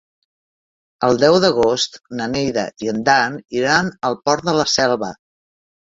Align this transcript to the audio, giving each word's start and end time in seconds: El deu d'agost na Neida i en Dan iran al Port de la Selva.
El 1.07 1.19
deu 1.23 1.35
d'agost 1.43 1.99
na 2.21 2.27
Neida 2.33 2.63
i 2.87 2.91
en 2.95 3.05
Dan 3.11 3.37
iran 3.61 3.93
al 4.11 4.19
Port 4.23 4.49
de 4.49 4.57
la 4.61 4.67
Selva. 4.79 5.13